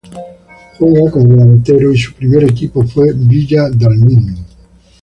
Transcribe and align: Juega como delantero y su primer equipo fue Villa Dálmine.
Juega 0.79 1.11
como 1.11 1.27
delantero 1.27 1.93
y 1.93 1.97
su 1.99 2.11
primer 2.15 2.43
equipo 2.45 2.81
fue 2.87 3.13
Villa 3.13 3.69
Dálmine. 3.69 4.35